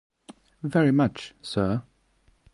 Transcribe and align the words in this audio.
Very 0.63 0.89
much, 0.91 1.35
sir. 1.43 1.83